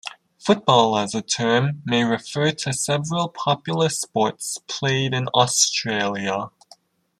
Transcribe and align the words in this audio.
Football, 0.39 0.97
as 0.97 1.13
a 1.13 1.21
term, 1.21 1.83
may 1.85 2.03
refer 2.03 2.49
to 2.49 2.73
several 2.73 3.29
popular 3.29 3.87
sports 3.87 4.57
played 4.67 5.13
in 5.13 5.27
Australia. 5.27 6.49